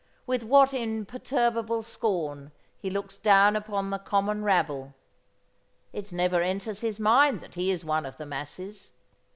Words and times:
With 0.25 0.41
what 0.41 0.73
imperturbable 0.73 1.83
scorn 1.83 2.51
he 2.79 2.89
looks 2.89 3.19
down 3.19 3.55
upon 3.55 3.91
the 3.91 3.99
common 3.99 4.43
rabble! 4.43 4.95
It 5.93 6.11
never 6.11 6.41
enters 6.41 6.81
his 6.81 6.99
mind 6.99 7.39
that 7.41 7.53
he 7.53 7.69
is 7.69 7.85
one 7.85 8.07
of 8.07 8.17
the 8.17 8.25
masses. 8.25 8.93